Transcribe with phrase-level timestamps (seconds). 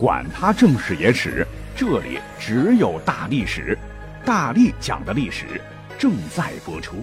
[0.00, 3.76] 管他正史野史，这里只有大历史，
[4.24, 5.60] 大力讲的历史
[5.98, 6.96] 正在播出。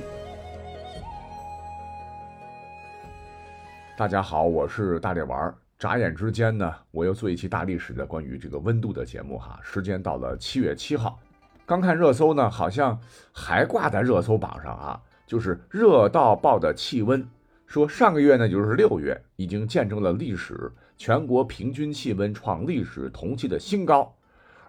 [3.95, 5.53] 大家好，我是大力丸儿。
[5.77, 9.59] 眨眼之间呢，我又做一期大历史的关于这个温度的节目哈。
[9.61, 11.19] 时间到了七月七号，
[11.67, 12.99] 刚看热搜呢，好像
[13.31, 17.23] 还挂在热搜榜上啊，就是热到爆的气温。
[17.67, 24.11] 说上个月呢，就是六月，已经见证了历史全国平均气温创历史同期的新高，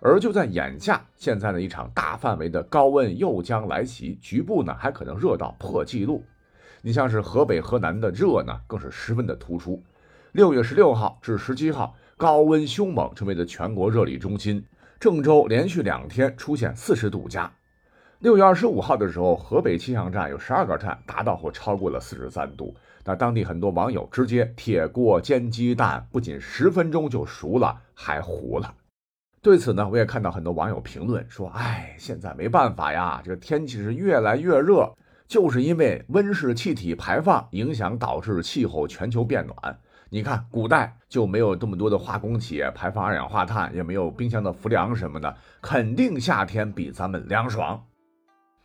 [0.01, 6.25] 而就在眼下，现在呢一场大范围的高温又将来袭，局部呢还可能热到破纪录。
[6.83, 9.83] 你像是河北、河南的热呢，更是十分的突出。
[10.33, 14.65] 六月十六号至十七号，高温凶猛，成为了全国热力中心。
[15.01, 17.51] 郑州连续两天出现四十度加。
[18.21, 22.75] 六月二十五号的时候，河北气象站有十二个站达到或超过了四十三度。
[23.05, 28.75] 那当地很多网友直接铁锅煎鸡蛋，不仅十分钟就熟了，还糊了。
[29.41, 34.93] 对此呢，我也看到很多网友评论说：“哎，现在没办法呀，这个天气是越来越热，
[35.29, 39.79] 就是因为温室气体排放影响导致气候全球变暖。
[40.11, 47.81] 你看，古代就没有这么多的化工企业排放二氧化碳，也没有冰箱的氟粮什么的，肯定夏天比咱们凉爽。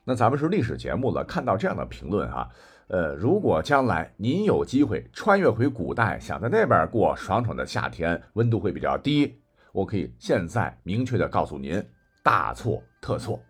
[0.04, 2.50] 那咱们是历史节目了，看到这样的评论哈。”
[2.90, 9.34] 呃，如果将来您有机会穿越回古代，想在那边过爽爽的夏天，温度会比较低，
[9.72, 11.84] 我可以现在明确的告诉您，
[12.22, 13.42] 大错特错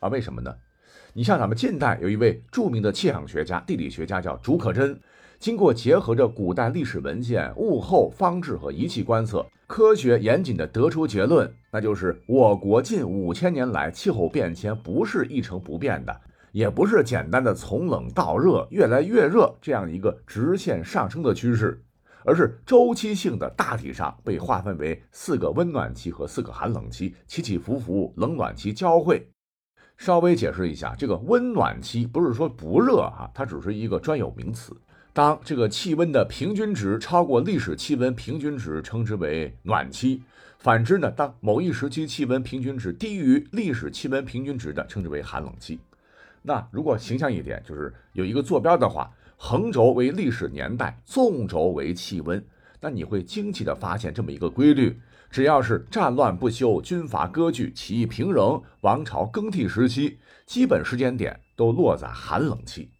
[0.00, 0.08] 啊！
[0.10, 0.54] 为什么呢？
[1.14, 4.96] 你像咱们近代有一位著名的气象学家、地理学家叫竺可桢，
[5.44, 16.18] 经过结合着古代历史文献、物候、方志和仪器观测，科学严谨的得出结论，那就是我国近五千年来气候变迁不是一成不变的。
[16.52, 21.78] 也不是简单的从冷到热，越来越热这样一个直线上升的趋势，
[22.24, 29.28] 而是周期性的，大体上被划分为四个温暖期和四个寒冷期，起起伏伏，冷暖期交汇。
[29.98, 34.74] 稍微解释一下，这个温暖期不是说不热哈，它只是一个专有名词。
[35.14, 40.20] 当这个气温的平均值超过历史气温平均值，称之为暖期；
[40.58, 45.78] 反之呢，当某一时期气温平均值低于历史气温平均值的，称之为寒冷期。
[46.42, 52.44] 那如果形象一点，就是有一个坐标的话，横轴为历史年代，纵轴为气温。
[52.80, 54.98] 那你会惊奇的发现这么一个规律：
[55.30, 62.90] 只要是战乱不休、军阀割据、起义平仍、王朝更替时期，基本时间点都落在寒冷期。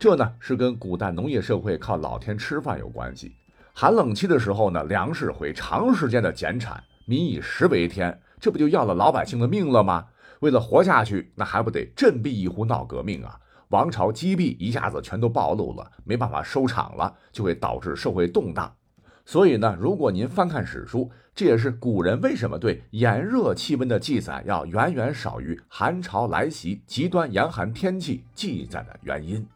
[0.00, 3.36] 这呢是跟古代农业社会靠老天吃饭有关系。
[3.74, 10.06] 寒冷期的时候呢，粮食会长时间的减产，民以食为天，这不就要了老百姓的命了吗？
[10.38, 13.38] 为了活下去，那还不得振臂一呼闹革命啊？
[13.68, 18.74] 王朝积弊一下子全都暴露了，没办法收场了，就会导致社会动荡。
[19.26, 29.46] 所以呢，如果您翻看史书，这也是古人为什么对炎热气温的记载要远远少于寒潮来袭、极端严寒天气记载的原因。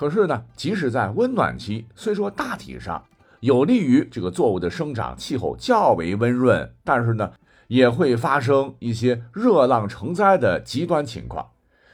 [0.00, 3.04] 可是呢，即使在温暖期，虽说大体上
[3.40, 7.30] 有利于这个作物的生长，气候较为温润，但是呢。
[7.68, 11.46] 也会发生一些热浪成灾的极端情况。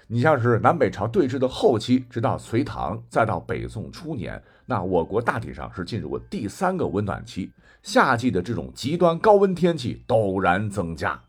[0.06, 7.50] 你像是南北朝对峙的后期，直到隋唐，再到北宋初年，那我国大体上是进入了第三个温暖期，
[7.83, 11.21] 夏季的这种极端高温天气陡然增加。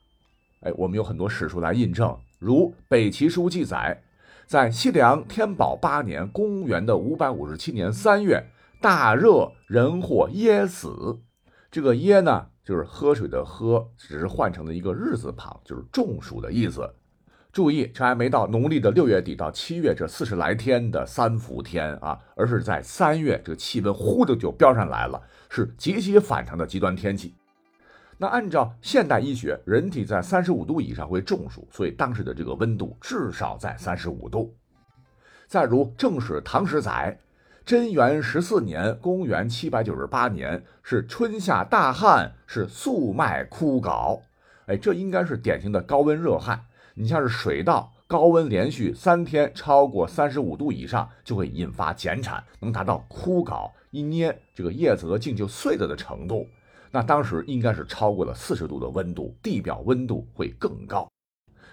[0.61, 4.01] 哎，我们有很多史书来印证，如《北齐书》记载，
[4.47, 8.45] 在西凉天宝八年（公元的五百五十七年）三月，
[8.79, 11.19] 大热，人或噎死。
[11.69, 12.47] 这个噎呢？
[12.63, 16.89] 就是喝水的喝，只是换成了一个日字旁，就是中暑的意思。
[17.51, 27.35] 注意，这还没到农历的六月底到七月这四十来天的三伏天啊，而是在三月，这个气温呼的就飙上来了，是极其反常的极端天气。
[28.17, 34.55] 那按照现代医学，人体在三十五度以上会中暑，所以当时的这个温度至少在三十五度。
[35.47, 37.19] 再如《正史》唐史载。
[37.63, 44.21] 贞元十四年，公元七百九十八年，是春夏大旱，是粟麦枯槁。
[44.67, 46.61] 哎，这应该是典型的高温热旱。
[46.93, 56.47] 你像是水稻，高温连续三天超过三十五度以上，就会引发减产，能达到枯槁，一捏这个叶子和茎就碎了的程度。
[56.97, 61.07] 那当时应该是超过了四十度的温度，地表温度会更高。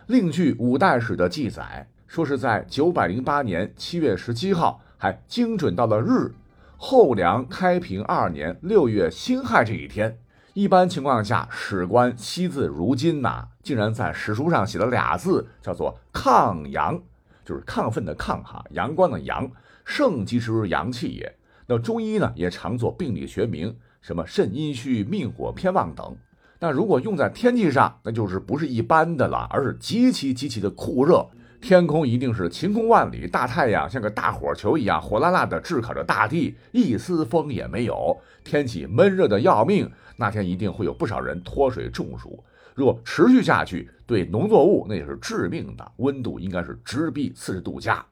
[0.09, 4.83] 另据五代史的记载，说是在九百零八年七月十七号。
[4.99, 6.35] 还精准到了日，
[6.77, 10.19] 后梁开平二年六月辛亥这一天。
[10.53, 17.03] 一般情况下，史官惜字如金呐，竟然在史书上写了俩字，叫做“亢阳”，
[17.47, 19.51] 就是亢奋的亢哈，阳光的阳，
[19.87, 21.35] 盛即之阳气也。
[21.67, 23.75] 那中医呢，也常做病理学名，
[24.05, 26.15] 什么肾阴虚、命火偏旺等。
[26.61, 31.27] 那如果用在天气上，那就是不是一般的了，而是极其极其的酷热。
[31.59, 38.15] 天空一定是晴空万里，大太阳像个大火球一样火辣辣的炙烤着大地，一丝风也没有。
[38.45, 42.45] 天气闷热的要命，那天一定会有不少人脱水中暑。
[42.75, 45.93] 若持续下去，对农作物那也是致命的。
[45.97, 48.05] 温度应该是直逼四十度加。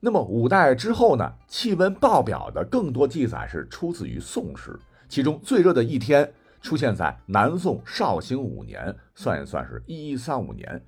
[0.00, 1.32] 那么五代之后呢？
[1.48, 6.32] 气温爆表的更多记载是出自于宋时，其中最热的一天。
[6.62, 10.82] 出现在南宋绍兴五年，算一算是一一三五年。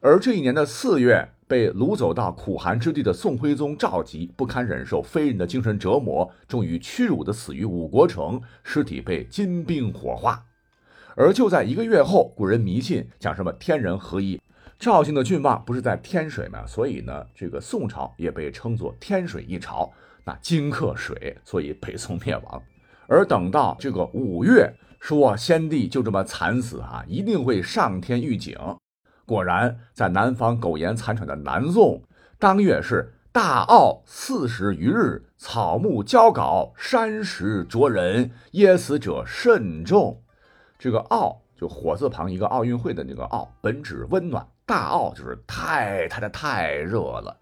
[0.00, 10.46] 而这一年的四月，被掳走到苦寒之地的宋徽宗赵佶不堪忍受非人的精神折磨，终于屈辱的死于五国城，尸体被金兵火化。
[11.14, 14.40] 而就在一个月后，古人迷信讲什么天人合一，
[14.78, 16.64] 赵姓的郡望不是在天水吗？
[16.66, 19.92] 所以呢，这个宋朝也被称作天水一朝。
[20.24, 22.62] 那金克水，所以北宋灭亡。
[23.08, 24.72] 而等到这个五月。
[25.00, 28.58] 说先帝就这么惨死啊，一定会上天预警。
[29.24, 32.02] 果然，在南方苟延残喘的南宋，
[32.36, 40.20] 当月是大奥四十余日，草木焦槁，山石灼人，噎死者甚众。
[40.80, 47.36] 这个奥就火字旁一个奥运会的那个奥，本指温暖，大奥就是太太的太热了。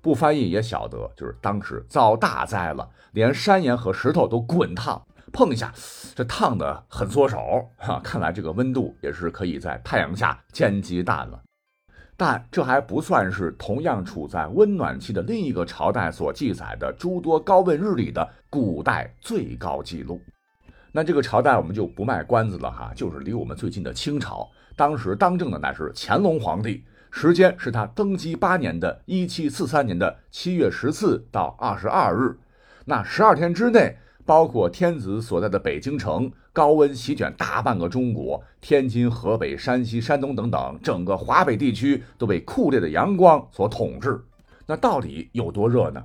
[0.00, 5.02] 不翻译也晓得，就是当时遭大灾了，连山岩和石头都滚烫。
[5.30, 5.70] 碰一下，
[6.14, 7.38] 这烫的很缩手
[7.76, 8.00] 哈！
[8.02, 11.38] 看来这个温度也是可以在太阳下煎鸡蛋了。
[12.16, 20.20] 但这还不算是同样处在温暖期的另一个朝代所记载的诸多高温日里的古代最高纪录。
[20.90, 24.48] 那这个朝代我们就不卖关子了哈，就是离我们最近的清朝。
[24.74, 32.38] 当时当政的乃是乾隆皇帝，时间是他登基八年的1743年的七月十四到二十二日，
[32.84, 33.96] 那十二天之内。
[34.26, 44.20] 包括天子所在的北京城，高温席卷大半个中国，天津、河北、山西、山东等等，整个华北地区都被酷烈的阳光所统治。
[44.66, 46.04] 那到底有多热呢？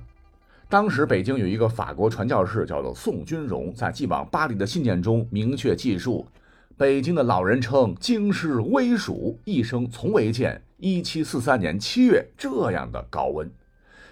[0.70, 6.26] 当时北京有一个法国传教士，叫做宋君荣，在寄往巴黎的信件中明确记述：
[6.76, 13.48] 北京的老人称京师微暑，一生从未见1743年七月这样的高温。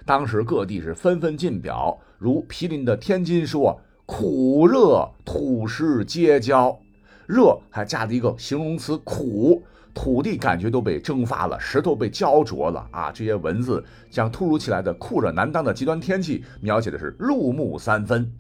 [0.07, 3.81] 当时各地是纷纷进表，如毗邻的天津说。
[4.05, 6.79] 苦热，土石结焦，
[7.27, 9.63] 热还加了一个形容词苦，
[9.95, 13.11] 土地感觉都被蒸发了，石头被焦灼了啊！
[13.13, 18.31] 这些文字将突如其来的酷热难当的极端天气描写的是入木三分。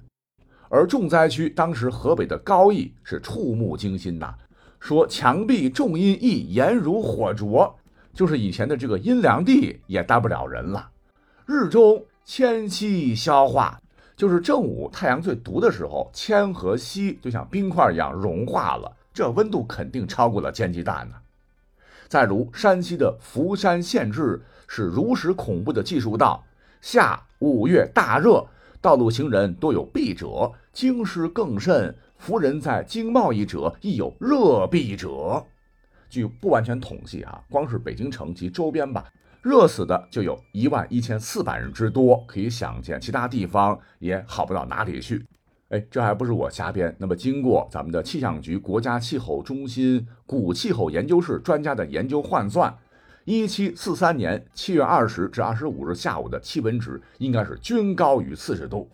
[0.75, 4.33] 而重灾区当时河北的高邑是触目惊心呐，
[4.81, 7.71] 说墙壁重阴翳，严如火灼，
[8.15, 10.89] 就是以前的这个阴凉地也待不了人了。
[11.45, 13.79] 日中千息消化。
[14.15, 21.17] 就是正午太阳最毒的时候，铅和锡就像冰块一样融化了，这温度肯定超过了煎鸡蛋呢。
[22.09, 26.45] 再如山西的福山县志是如实恐怖的记述道：
[26.81, 28.47] 夏五月大热，
[28.82, 35.46] 道路行人多有避者，京师更甚，夫人在京贸易者亦有热避者。
[36.11, 39.05] 据不完全统计啊，光是北京城及周边吧。
[39.40, 45.25] 热死的就有一万一千四百人之多，可以想见其他地方也好不到哪里去。
[45.69, 46.93] 哎，这还不是我瞎编。
[46.99, 52.77] 那么，经过咱们的气象局国家气候中心古气候研究室专家的研究换算，
[53.24, 58.91] 一七四三年七月二十至二十五日下午的气温值应该是均高于四十度，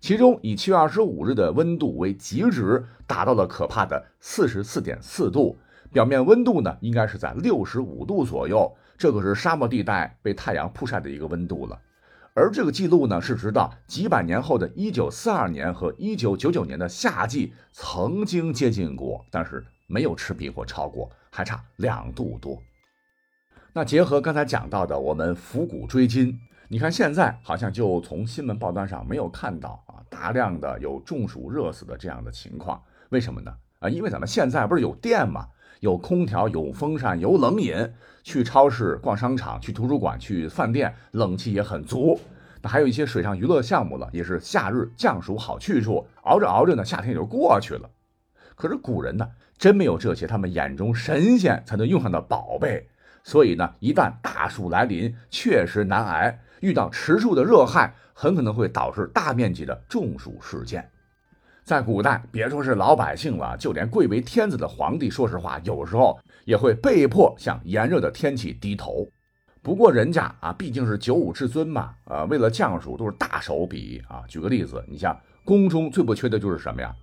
[0.00, 5.56] 其中以七月二十五日的温度为极值，达到了可怕的四十四点四度，
[5.92, 8.76] 表面温度呢应该是在六十五度左右。
[8.96, 11.78] 这可是沙漠地带被太阳曝晒的一个温度了，
[12.34, 22.60] 而这个记录呢，是直到几百年后的1942年和1999年的夏季曾经接近过，但是没有持平或超过，还差两度多。
[23.72, 33.54] 那结合刚才讲到的，我们伏古追今，你看现在好像就从新闻报端上没有看到啊大量的有中暑热死的这样的情况，为什么呢？
[33.80, 35.46] 啊，因为咱们现在不是有电吗？
[35.80, 37.74] 有空调，有风扇，有冷饮。
[38.24, 42.20] 去超市、逛商场、去图书馆、去饭店，冷气也很足。
[42.60, 46.06] 那还有一些水上娱乐项目了，也是夏日降暑好去处。
[46.24, 47.88] 熬着熬着呢，夏天也就过去了。
[48.54, 52.86] 可是古人呢，真没有这些他们眼中神仙才能用上的宝贝。
[53.22, 56.40] 所以呢，一旦大暑来临，确实难挨。
[56.60, 60.90] 遇到持续的热害，很可能会导致大面积的中暑事件。
[61.62, 69.06] 在古代，别说是老百姓了，就连贵为天子的皇帝，说实话，有时候也会被迫向炎热的天气低头。
[69.62, 74.24] 不过人家啊，毕竟是九五至尊嘛，呃，为了降暑都是大手笔啊。
[74.26, 76.94] 举个例子，你像宫中最不缺的就是什么呀？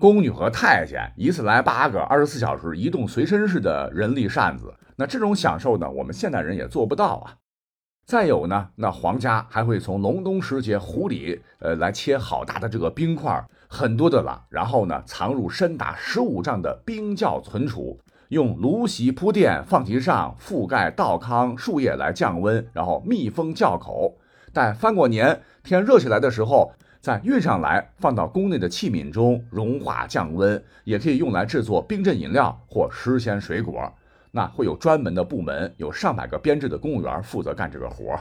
[0.00, 7.34] 宫女和太监一次来八个，二十四小时移动随身式的人力扇子，那这种享受呢，我们现代人也做不到啊。
[8.06, 24.16] 再有呢，那皇家还会从隆冬时节湖里，呃，来切好大的这个冰块，很多的了，然后呢，藏入深达十五丈的冰窖存储，用芦席铺垫，放其上，覆盖稻糠树叶来降温，然后密封窖口，
[24.52, 26.72] 待翻过年，天热起来的时候。
[27.00, 33.92] 再运上来，放到宫内的器皿中融化降温，也可以用来制作冰镇饮料或湿鲜水果。
[34.30, 38.20] 那会有专门的部门，有上百个编制的公务员负责干这个活。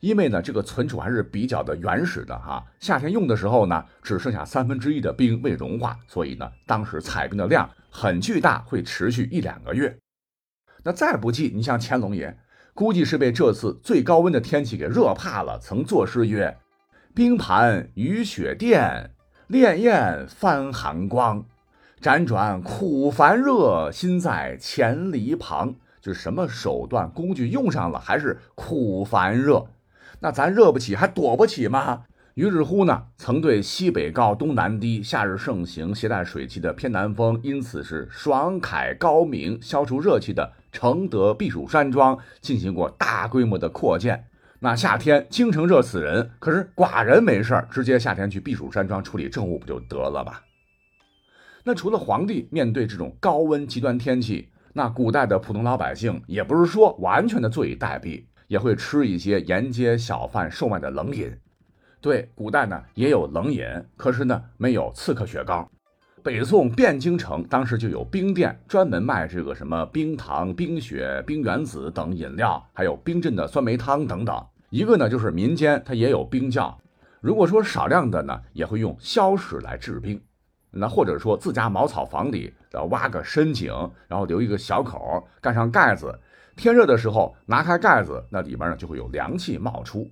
[0.00, 9.98] 因为呢，这个存储还是比较的原始的哈，夏天用的时候呢，只剩下三分之一的冰未融化，所以呢，当时采冰的量很巨大，会持续一两个月。
[10.84, 12.38] 那再不济，你像乾隆爷，
[12.72, 16.56] 估计是被这次最高温的天气给热怕了，曾作诗曰。
[17.12, 19.10] 冰盘雨雪殿，
[19.48, 21.44] 潋滟翻寒光。
[22.00, 25.74] 辗转苦烦热，心在千里旁。
[26.00, 29.66] 就是什么手段工具用上了，还是苦烦热？
[30.20, 32.04] 那咱热不起，还躲不起吗？
[32.34, 44.29] 于是乎呢，曾对西北高东南低，夏日盛行携带水汽的偏南风，因此是爽凯高明，消除热气的承德避暑山庄进行过大规模的扩建。
[44.62, 50.34] 那夏天京城热死人，可是寡人没事儿，直接夏天去避暑山庄处理政务不就得了吗？
[51.64, 61.34] 那除了皇帝面对这种高温极端天气，那古代的普通老百姓也不是说完全的坐以待毙，也会吃一些沿街小贩售卖的冷饮。
[62.02, 63.64] 对，古代呢也有冷饮，
[63.96, 65.70] 可是呢没有刺客雪糕。
[66.22, 74.46] 北宋汴京城当时就有冰店，专门卖这个什么冰糖、冰雪、冰原子等饮料，还有冰镇的酸梅汤等等。
[74.68, 76.78] 一个呢就是民间它也有冰窖，
[77.20, 80.20] 如果说少量的呢，也会用硝石来制冰。
[80.72, 83.72] 那或者说自家茅草房里，然后挖个深井，
[84.06, 86.16] 然后留一个小口，盖上盖子，
[86.54, 90.06] 天热的时候拿开盖子，那里边呢就会有凉气冒出。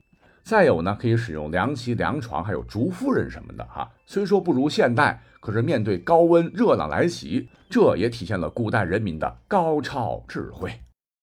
[0.48, 3.86] 再有呢，可以使用凉席、凉床，还有竹夫人什么的哈。
[4.06, 10.72] 虽说不如现代，可是面对高温热浪来袭，这也体现了古代人民的高超智慧。